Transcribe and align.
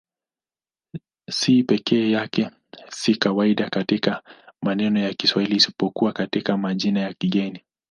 C 1.37 1.41
peke 1.63 2.11
yake 2.11 2.49
si 2.89 3.15
kawaida 3.15 3.69
katika 3.69 4.23
maneno 4.61 4.99
ya 4.99 5.13
Kiswahili 5.13 5.55
isipokuwa 5.55 6.13
katika 6.13 6.57
majina 6.57 6.99
ya 6.99 7.13
kigeni. 7.13 7.63